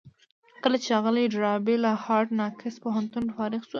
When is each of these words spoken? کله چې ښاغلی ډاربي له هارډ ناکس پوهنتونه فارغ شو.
کله 0.63 0.77
چې 0.83 0.87
ښاغلی 0.93 1.25
ډاربي 1.35 1.75
له 1.85 1.91
هارډ 2.03 2.27
ناکس 2.39 2.75
پوهنتونه 2.83 3.29
فارغ 3.37 3.59
شو. 3.65 3.69